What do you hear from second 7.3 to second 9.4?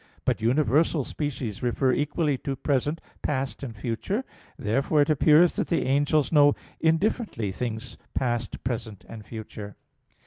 things past, present, and